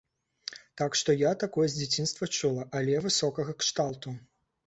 [0.81, 4.15] Так што я такое з дзяцінства чула, але высокага кшталту.